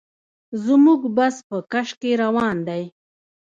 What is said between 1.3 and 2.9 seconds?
په کش کې روان دی.